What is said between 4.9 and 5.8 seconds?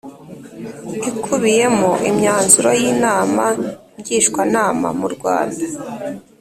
murwanda